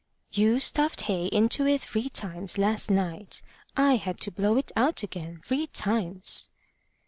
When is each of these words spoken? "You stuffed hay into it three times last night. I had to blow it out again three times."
"You 0.31 0.59
stuffed 0.59 1.01
hay 1.01 1.27
into 1.27 1.67
it 1.67 1.81
three 1.81 2.09
times 2.09 2.57
last 2.57 2.89
night. 2.89 3.43
I 3.77 3.97
had 3.97 4.19
to 4.21 4.31
blow 4.31 4.57
it 4.57 4.71
out 4.75 5.03
again 5.03 5.41
three 5.45 5.67
times." 5.67 6.49